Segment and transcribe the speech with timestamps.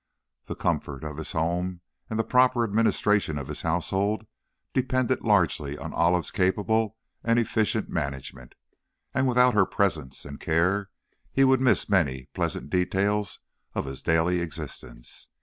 [0.47, 4.25] The comfort of his home and the proper administration of his household
[4.73, 8.55] depended largely on Olive's capable and efficient management,
[9.13, 10.89] and without her presence and care
[11.31, 13.41] he would miss many pleasant details
[13.75, 15.27] of his daily existence.